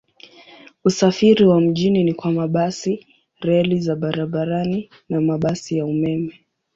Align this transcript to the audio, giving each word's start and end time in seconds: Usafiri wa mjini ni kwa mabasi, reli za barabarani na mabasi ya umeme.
Usafiri 0.85 1.45
wa 1.45 1.61
mjini 1.61 2.03
ni 2.03 2.13
kwa 2.13 2.31
mabasi, 2.31 3.07
reli 3.41 3.79
za 3.79 3.95
barabarani 3.95 4.89
na 5.09 5.21
mabasi 5.21 5.77
ya 5.77 5.85
umeme. 5.85 6.39